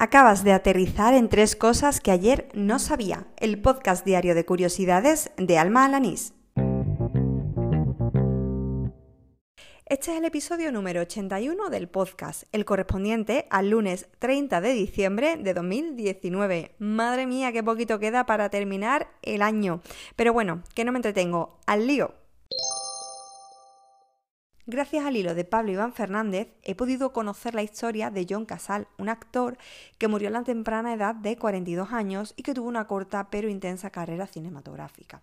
Acabas 0.00 0.44
de 0.44 0.52
aterrizar 0.52 1.12
en 1.12 1.28
tres 1.28 1.56
cosas 1.56 2.00
que 2.00 2.12
ayer 2.12 2.48
no 2.54 2.78
sabía. 2.78 3.26
El 3.36 3.60
podcast 3.60 4.04
diario 4.06 4.36
de 4.36 4.44
curiosidades 4.44 5.32
de 5.36 5.58
Alma 5.58 5.84
Alanís. 5.84 6.34
Este 9.86 10.12
es 10.12 10.18
el 10.18 10.24
episodio 10.24 10.70
número 10.70 11.00
81 11.00 11.68
del 11.70 11.88
podcast, 11.88 12.44
el 12.52 12.64
correspondiente 12.64 13.48
al 13.50 13.70
lunes 13.70 14.08
30 14.20 14.60
de 14.60 14.72
diciembre 14.72 15.36
de 15.36 15.52
2019. 15.52 16.76
Madre 16.78 17.26
mía, 17.26 17.50
qué 17.50 17.64
poquito 17.64 17.98
queda 17.98 18.24
para 18.24 18.50
terminar 18.50 19.10
el 19.22 19.42
año. 19.42 19.80
Pero 20.14 20.32
bueno, 20.32 20.62
que 20.76 20.84
no 20.84 20.92
me 20.92 20.98
entretengo, 20.98 21.58
al 21.66 21.88
lío. 21.88 22.14
Gracias 24.70 25.06
al 25.06 25.16
hilo 25.16 25.34
de 25.34 25.46
Pablo 25.46 25.72
Iván 25.72 25.94
Fernández 25.94 26.48
he 26.62 26.74
podido 26.74 27.14
conocer 27.14 27.54
la 27.54 27.62
historia 27.62 28.10
de 28.10 28.26
John 28.28 28.44
Casal, 28.44 28.86
un 28.98 29.08
actor 29.08 29.56
que 29.96 30.08
murió 30.08 30.28
a 30.28 30.30
la 30.30 30.42
temprana 30.42 30.92
edad 30.92 31.14
de 31.14 31.38
42 31.38 31.90
años 31.90 32.34
y 32.36 32.42
que 32.42 32.52
tuvo 32.52 32.68
una 32.68 32.86
corta 32.86 33.30
pero 33.30 33.48
intensa 33.48 33.88
carrera 33.88 34.26
cinematográfica. 34.26 35.22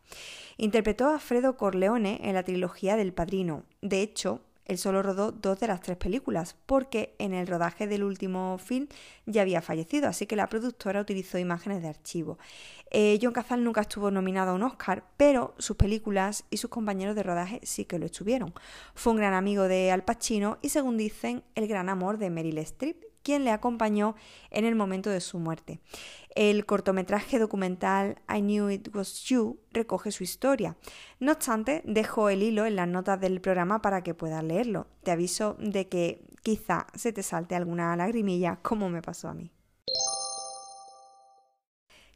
Interpretó 0.57 1.09
a 1.09 1.19
Fredo 1.19 1.57
Corleone 1.57 2.21
en 2.23 2.33
la 2.33 2.41
trilogía 2.41 2.95
del 2.95 3.13
Padrino. 3.13 3.65
De 3.83 4.01
hecho, 4.01 4.41
él 4.65 4.77
solo 4.77 5.03
rodó 5.03 5.31
dos 5.31 5.59
de 5.59 5.67
las 5.67 5.81
tres 5.81 5.97
películas, 5.97 6.55
porque 6.65 7.15
en 7.19 7.33
el 7.33 7.47
rodaje 7.47 7.87
del 7.87 8.03
último 8.03 8.57
film 8.57 8.87
ya 9.25 9.43
había 9.43 9.61
fallecido, 9.61 10.07
así 10.07 10.25
que 10.25 10.35
la 10.35 10.49
productora 10.49 11.01
utilizó 11.01 11.37
imágenes 11.37 11.81
de 11.81 11.89
archivo. 11.89 12.37
Eh, 12.91 13.19
John 13.21 13.33
Cazal 13.33 13.63
nunca 13.63 13.81
estuvo 13.81 14.09
nominado 14.11 14.51
a 14.51 14.53
un 14.55 14.63
Oscar, 14.63 15.03
pero 15.17 15.53
sus 15.57 15.75
películas 15.75 16.45
y 16.49 16.57
sus 16.57 16.69
compañeros 16.69 17.15
de 17.15 17.23
rodaje 17.23 17.59
sí 17.63 17.85
que 17.85 17.99
lo 17.99 18.05
estuvieron. 18.05 18.53
Fue 18.93 19.13
un 19.13 19.17
gran 19.17 19.33
amigo 19.33 19.63
de 19.63 19.91
Al 19.91 20.03
Pacino 20.03 20.57
y, 20.61 20.69
según 20.69 20.97
dicen, 20.97 21.43
el 21.55 21.67
gran 21.67 21.89
amor 21.89 22.17
de 22.17 22.29
Meryl 22.29 22.57
Streep, 22.59 23.03
quien 23.25 23.43
le 23.43 23.51
acompañó 23.51 24.15
en 24.51 24.65
el 24.65 24.75
momento 24.75 25.09
de 25.09 25.19
su 25.19 25.39
muerte. 25.39 25.81
El 26.35 26.65
cortometraje 26.65 27.39
documental 27.39 28.21
I 28.29 28.39
Knew 28.39 28.69
It 28.69 28.95
Was 28.95 29.23
You 29.23 29.59
recoge 29.71 30.11
su 30.11 30.23
historia. 30.23 30.77
No 31.19 31.31
obstante, 31.31 31.81
dejo 31.85 32.29
el 32.29 32.43
hilo 32.43 32.65
en 32.65 32.75
las 32.75 32.87
notas 32.87 33.19
del 33.19 33.41
programa 33.41 33.81
para 33.81 34.03
que 34.03 34.13
puedas 34.13 34.43
leerlo. 34.43 34.85
Te 35.03 35.09
aviso 35.09 35.57
de 35.59 35.89
que 35.89 36.23
quizá 36.43 36.85
se 36.93 37.11
te 37.11 37.23
salte 37.23 37.55
alguna 37.55 37.95
lagrimilla 37.95 38.59
como 38.61 38.89
me 38.89 39.01
pasó 39.01 39.27
a 39.29 39.33
mí. 39.33 39.54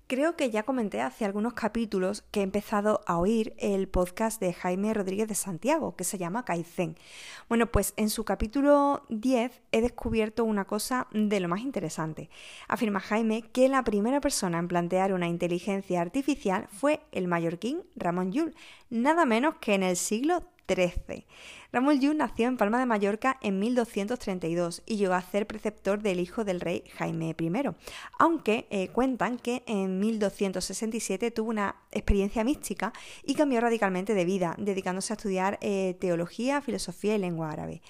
Creo 0.09 0.35
que 0.35 0.49
ya 0.49 0.63
comenté 0.63 1.02
hace 1.02 1.23
algunos 1.23 1.53
capítulos 1.53 2.23
que 2.31 2.39
he 2.39 2.43
empezado 2.43 3.02
a 3.05 3.19
oír 3.19 3.53
el 3.59 3.88
podcast 3.88 4.41
de 4.41 4.53
Jaime 4.53 4.91
Rodríguez 4.91 5.27
de 5.27 5.35
Santiago, 5.35 5.95
que 5.95 6.03
se 6.03 6.17
llama 6.17 6.45
Kaizen. 6.45 6.97
Bueno, 7.47 7.67
pues 7.67 7.93
en 7.95 8.09
su 8.09 8.23
capítulo 8.23 9.03
10 9.09 9.61
he 9.71 9.81
descubierto 9.81 10.45
una 10.45 10.65
cosa 10.65 11.05
de 11.11 11.39
lo 11.39 11.47
más 11.47 11.61
interesante. 11.61 12.31
Afirma 12.67 13.02
Jaime 13.02 13.43
que 13.43 13.69
la 13.69 13.83
primera 13.83 14.19
persona 14.19 14.57
en 14.57 14.67
plantear 14.67 15.13
una 15.13 15.27
inteligencia 15.27 16.02
artificial 16.02 16.67
fue 16.71 17.02
el 17.11 17.27
mallorquín 17.27 17.83
Ramón 17.95 18.31
Llull, 18.31 18.55
nada 18.89 19.27
menos 19.27 19.57
que 19.61 19.75
en 19.75 19.83
el 19.83 19.95
siglo 19.95 20.41
XIII. 20.75 21.25
Ramón 21.71 21.99
Llull 21.99 22.17
nació 22.17 22.47
en 22.47 22.57
Palma 22.57 22.79
de 22.79 22.85
Mallorca 22.85 23.37
en 23.41 23.59
1232 23.59 24.81
y 24.85 24.97
llegó 24.97 25.13
a 25.13 25.21
ser 25.21 25.45
preceptor 25.45 26.01
del 26.01 26.19
hijo 26.19 26.43
del 26.43 26.61
rey 26.61 26.83
Jaime 26.97 27.35
I, 27.39 27.51
aunque 28.17 28.67
eh, 28.71 28.87
cuentan 28.87 29.37
que 29.37 29.63
en 29.67 29.99
1267 29.99 31.31
tuvo 31.31 31.49
una 31.49 31.75
experiencia 31.91 32.43
mística 32.43 32.91
y 33.23 33.35
cambió 33.35 33.61
radicalmente 33.61 34.13
de 34.13 34.25
vida, 34.25 34.55
dedicándose 34.57 35.13
a 35.13 35.15
estudiar 35.15 35.59
eh, 35.61 35.95
teología, 35.99 36.61
filosofía 36.61 37.15
y 37.15 37.19
lengua 37.19 37.51
árabe. 37.51 37.81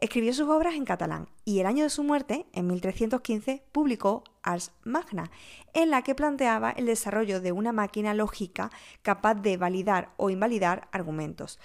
Escribió 0.00 0.32
sus 0.32 0.48
obras 0.48 0.74
en 0.74 0.84
catalán 0.84 1.28
y 1.44 1.60
el 1.60 1.66
año 1.66 1.84
de 1.84 1.90
su 1.90 2.02
muerte, 2.02 2.46
en 2.52 2.66
1315, 2.66 3.62
publicó 3.70 4.24
Ars 4.42 4.72
Magna, 4.82 5.30
en 5.72 5.90
la 5.90 6.02
que 6.02 6.14
planteaba 6.14 6.70
el 6.70 6.86
desarrollo 6.86 7.40
de 7.40 7.52
una 7.52 7.72
máquina 7.72 8.12
lógica 8.12 8.70
capaz 9.02 9.34
de 9.36 9.56
validar 9.56 10.10
o 10.16 10.30
invalidar 10.30 10.88
argumentos. 10.92 11.58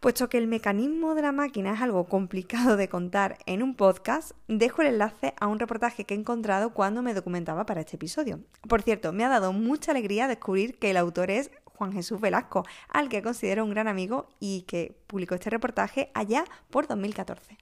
Puesto 0.00 0.28
que 0.28 0.38
el 0.38 0.46
mecanismo 0.46 1.14
de 1.14 1.22
la 1.22 1.32
máquina 1.32 1.74
es 1.74 1.82
algo 1.82 2.04
complicado 2.08 2.76
de 2.76 2.88
contar 2.88 3.38
en 3.46 3.62
un 3.62 3.74
podcast, 3.74 4.32
dejo 4.48 4.82
el 4.82 4.88
enlace 4.88 5.34
a 5.40 5.46
un 5.48 5.58
reportaje 5.58 6.04
que 6.04 6.14
he 6.14 6.18
encontrado 6.18 6.74
cuando 6.74 7.02
me 7.02 7.14
documentaba 7.14 7.66
para 7.66 7.80
este 7.80 7.96
episodio. 7.96 8.40
Por 8.68 8.82
cierto, 8.82 9.12
me 9.12 9.24
ha 9.24 9.28
dado 9.28 9.52
mucha 9.52 9.90
alegría 9.90 10.28
descubrir 10.28 10.78
que 10.78 10.90
el 10.90 10.96
autor 10.96 11.30
es 11.30 11.50
Juan 11.64 11.92
Jesús 11.92 12.20
Velasco, 12.20 12.64
al 12.88 13.08
que 13.08 13.22
considero 13.22 13.64
un 13.64 13.70
gran 13.70 13.88
amigo 13.88 14.28
y 14.38 14.62
que 14.62 14.96
publicó 15.06 15.34
este 15.34 15.50
reportaje 15.50 16.10
allá 16.14 16.44
por 16.70 16.86
2014. 16.86 17.58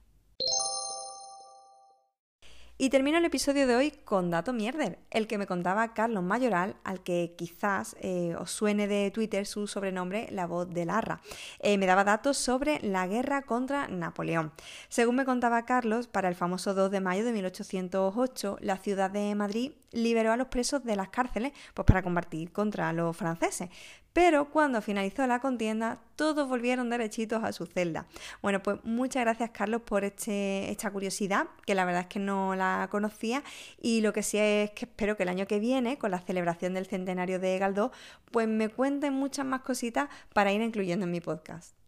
Y 2.75 2.89
termino 2.89 3.19
el 3.19 3.25
episodio 3.25 3.67
de 3.67 3.75
hoy 3.75 3.91
con 3.91 4.31
Dato 4.31 4.51
Mierder, 4.51 4.97
el 5.11 5.27
que 5.27 5.37
me 5.37 5.45
contaba 5.45 5.93
Carlos 5.93 6.23
Mayoral, 6.23 6.75
al 6.83 7.03
que 7.03 7.35
quizás 7.37 7.95
eh, 8.01 8.33
os 8.39 8.49
suene 8.49 8.87
de 8.87 9.11
Twitter 9.11 9.45
su 9.45 9.67
sobrenombre, 9.67 10.27
la 10.31 10.47
voz 10.47 10.67
de 10.73 10.85
Larra. 10.85 11.21
Eh, 11.59 11.77
me 11.77 11.85
daba 11.85 12.03
datos 12.03 12.35
sobre 12.37 12.79
la 12.81 13.05
guerra 13.05 13.43
contra 13.43 13.87
Napoleón. 13.89 14.51
Según 14.89 15.17
me 15.17 15.25
contaba 15.25 15.65
Carlos, 15.65 16.07
para 16.07 16.29
el 16.29 16.35
famoso 16.35 16.73
2 16.73 16.89
de 16.89 16.99
mayo 16.99 17.23
de 17.23 17.33
1808, 17.33 18.57
la 18.61 18.77
ciudad 18.77 19.11
de 19.11 19.35
Madrid 19.35 19.73
liberó 19.91 20.31
a 20.31 20.37
los 20.37 20.47
presos 20.47 20.83
de 20.83 20.95
las 20.95 21.09
cárceles 21.09 21.53
pues, 21.75 21.85
para 21.85 22.01
combatir 22.01 22.51
contra 22.51 22.91
los 22.91 23.15
franceses. 23.15 23.69
Pero 24.13 24.49
cuando 24.49 24.81
finalizó 24.81 25.25
la 25.25 25.39
contienda, 25.39 25.99
todos 26.15 26.47
volvieron 26.47 26.89
derechitos 26.89 27.43
a 27.43 27.51
su 27.51 27.65
celda. 27.65 28.05
Bueno, 28.41 28.61
pues 28.61 28.77
muchas 28.83 29.23
gracias 29.23 29.49
Carlos 29.49 29.81
por 29.81 30.03
este, 30.03 30.71
esta 30.71 30.91
curiosidad, 30.91 31.47
que 31.65 31.73
la 31.73 31.83
verdad 31.83 32.01
es 32.01 32.07
que 32.07 32.19
no 32.19 32.55
la 32.55 32.87
conocía, 32.91 33.43
y 33.81 34.01
lo 34.01 34.13
que 34.13 34.21
sí 34.21 34.37
es 34.37 34.71
que 34.71 34.85
espero 34.85 35.17
que 35.17 35.23
el 35.23 35.29
año 35.29 35.47
que 35.47 35.59
viene, 35.59 35.97
con 35.97 36.11
la 36.11 36.19
celebración 36.19 36.75
del 36.75 36.85
centenario 36.85 37.39
de 37.39 37.57
Galdós, 37.57 37.91
pues 38.31 38.47
me 38.47 38.69
cuenten 38.69 39.13
muchas 39.13 39.45
más 39.45 39.61
cositas 39.61 40.09
para 40.33 40.51
ir 40.51 40.61
incluyendo 40.61 41.05
en 41.05 41.11
mi 41.11 41.19
podcast. 41.19 41.82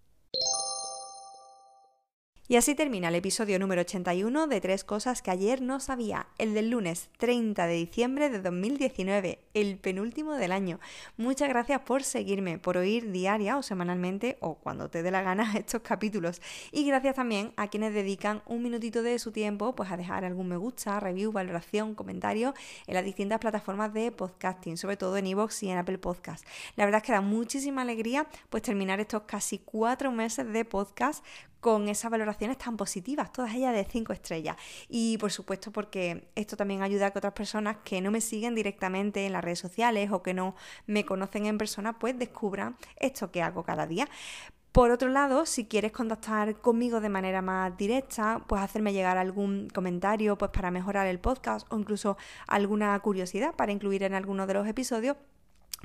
Y 2.47 2.57
así 2.57 2.75
termina 2.75 3.07
el 3.07 3.15
episodio 3.15 3.57
número 3.57 3.81
81 3.81 4.45
de 4.45 4.61
Tres 4.61 4.83
Cosas 4.83 5.23
que 5.23 5.31
ayer 5.31 5.63
no 5.63 5.79
sabía, 5.79 6.27
el 6.37 6.53
del 6.53 6.69
lunes 6.69 7.09
30 7.17 7.65
de 7.65 7.73
diciembre 7.73 8.29
de 8.29 8.39
2019, 8.39 9.39
el 9.55 9.79
penúltimo 9.79 10.35
del 10.35 10.51
año. 10.51 10.79
Muchas 11.17 11.49
gracias 11.49 11.81
por 11.81 12.03
seguirme, 12.03 12.59
por 12.59 12.77
oír 12.77 13.11
diaria 13.11 13.57
o 13.57 13.63
semanalmente 13.63 14.37
o 14.41 14.59
cuando 14.59 14.91
te 14.91 15.01
dé 15.01 15.09
la 15.09 15.23
gana 15.23 15.53
estos 15.57 15.81
capítulos. 15.81 16.39
Y 16.71 16.85
gracias 16.85 17.15
también 17.15 17.51
a 17.57 17.67
quienes 17.67 17.95
dedican 17.95 18.43
un 18.45 18.61
minutito 18.61 19.01
de 19.01 19.17
su 19.17 19.31
tiempo 19.31 19.73
pues 19.73 19.89
a 19.89 19.97
dejar 19.97 20.23
algún 20.23 20.47
me 20.47 20.57
gusta, 20.57 20.99
review, 20.99 21.31
valoración, 21.31 21.95
comentario 21.95 22.53
en 22.85 22.93
las 22.93 23.05
distintas 23.05 23.39
plataformas 23.39 23.91
de 23.91 24.11
podcasting, 24.11 24.77
sobre 24.77 24.97
todo 24.97 25.17
en 25.17 25.25
iVoox 25.25 25.63
y 25.63 25.71
en 25.71 25.79
Apple 25.79 25.97
Podcast. 25.97 26.45
La 26.75 26.85
verdad 26.85 27.01
es 27.01 27.07
que 27.07 27.11
da 27.11 27.21
muchísima 27.21 27.81
alegría 27.81 28.27
pues 28.51 28.61
terminar 28.61 28.99
estos 28.99 29.23
casi 29.23 29.57
cuatro 29.57 30.11
meses 30.11 30.53
de 30.53 30.63
podcast 30.63 31.25
con 31.65 31.89
esas 31.89 32.11
valoraciones 32.11 32.59
tan 32.59 32.77
positivas, 32.77 33.33
todas 33.33 33.55
ellas 33.55 33.73
de 33.73 33.83
5 33.83 34.13
estrellas. 34.13 34.55
Y 34.87 35.17
por 35.17 35.31
supuesto 35.31 35.71
porque 35.71 36.27
esto 36.35 36.55
también 36.55 36.83
ayuda 36.83 37.07
a 37.07 37.11
que 37.11 37.17
otras 37.17 37.33
personas 37.33 37.77
que 37.83 38.01
no 38.01 38.11
me 38.11 38.21
siguen 38.21 38.53
directamente 38.53 39.25
en 39.25 39.33
las 39.33 39.43
redes 39.43 39.57
sociales 39.57 40.11
o 40.11 40.21
que 40.21 40.35
no 40.35 40.53
me 40.85 41.05
conocen 41.05 41.47
en 41.47 41.57
persona, 41.57 41.97
pues 41.97 42.19
descubran 42.19 42.77
esto 42.97 43.31
que 43.31 43.41
hago 43.41 43.63
cada 43.63 43.87
día. 43.87 44.07
Por 44.71 44.91
otro 44.91 45.09
lado, 45.09 45.47
si 45.47 45.65
quieres 45.65 45.91
contactar 45.91 46.61
conmigo 46.61 47.01
de 47.01 47.09
manera 47.09 47.41
más 47.41 47.75
directa, 47.75 48.43
pues 48.45 48.61
hacerme 48.61 48.93
llegar 48.93 49.17
algún 49.17 49.67
comentario 49.73 50.37
pues 50.37 50.51
para 50.51 50.69
mejorar 50.69 51.07
el 51.07 51.17
podcast 51.17 51.65
o 51.73 51.79
incluso 51.79 52.15
alguna 52.45 52.99
curiosidad 52.99 53.55
para 53.55 53.71
incluir 53.71 54.03
en 54.03 54.13
alguno 54.13 54.45
de 54.45 54.53
los 54.53 54.67
episodios, 54.67 55.17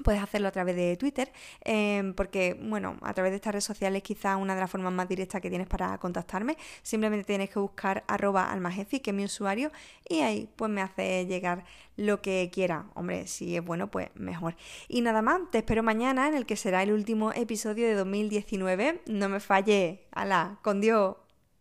Puedes 0.03 0.22
hacerlo 0.22 0.49
a 0.49 0.50
través 0.50 0.77
de 0.77 0.97
Twitter, 0.97 1.33
em, 1.62 2.15
porque, 2.15 2.59
bueno, 2.61 2.97
a 3.03 3.12
través 3.15 3.33
de 3.33 3.37
estas 3.37 3.53
redes 3.53 3.65
sociales 3.65 4.03
quizá 4.03 4.37
una 4.37 4.55
de 4.55 4.61
las 4.61 4.71
formas 4.71 4.93
más 4.93 5.09
directas 5.09 5.41
que 5.41 5.50
tienes 5.50 5.69
para 5.69 5.97
contactarme. 5.99 6.56
Simplemente 6.83 7.25
tienes 7.25 7.50
que 7.50 7.59
buscar 7.59 8.05
arroba 8.09 8.50
almajefi, 8.50 9.00
que 9.00 9.11
es 9.11 9.16
mi 9.16 9.25
usuario, 9.25 9.71
y 10.09 10.21
ahí 10.21 10.49
pues 10.56 10.71
me 10.71 10.81
hace 10.83 11.27
llegar 11.27 11.65
lo 11.97 12.23
que 12.23 12.50
quiera. 12.52 12.87
Hombre, 12.94 13.26
si 13.26 13.56
es 13.56 13.64
bueno, 13.64 13.91
pues 13.91 14.08
mejor. 14.14 14.56
Y 14.88 15.02
nada 15.02 15.23
más, 15.23 15.41
te 15.50 15.58
espero 15.58 15.82
mañana 15.82 16.29
en 16.29 16.35
el 16.35 16.46
que 16.46 16.56
será 16.56 16.82
el 16.82 16.93
último 16.93 17.32
episodio 17.32 17.87
de 17.87 17.94
2019. 17.94 19.03
No 19.06 19.29
me 19.29 19.41
falle. 19.41 20.06
¡Hala! 20.12 20.58
¡Con 20.62 20.81
Dios! 20.81 21.17